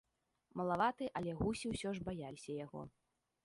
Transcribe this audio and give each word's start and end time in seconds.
Малаваты, 0.61 1.05
але 1.21 1.31
гусі 1.41 1.65
ўсё 1.75 1.89
ж 1.99 2.05
баяліся 2.11 2.51
яго. 2.65 2.81